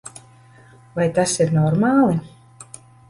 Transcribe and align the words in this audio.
Vai 0.99 1.05
tas 1.19 1.35
ir 1.45 1.53
normāli? 1.59 2.17